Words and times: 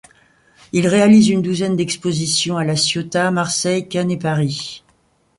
Il 0.71 0.87
réalise 0.87 1.29
une 1.29 1.43
douzaine 1.43 1.75
d’expositions 1.75 2.57
à 2.57 2.63
La 2.63 2.75
Ciotat, 2.75 3.29
Marseille, 3.29 3.87
Cannes 3.87 4.09
et 4.09 4.17
Paris. 4.17 4.81